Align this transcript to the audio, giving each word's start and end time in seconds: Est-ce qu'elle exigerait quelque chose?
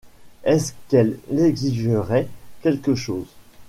Est-ce 0.43 0.73
qu'elle 0.89 1.19
exigerait 1.31 2.27
quelque 2.63 2.95
chose? 2.95 3.27